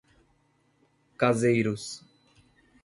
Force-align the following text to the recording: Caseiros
Caseiros 1.19 2.01